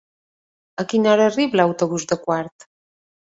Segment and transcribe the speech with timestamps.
[0.83, 2.67] A quina hora arriba l'autobús de Quart?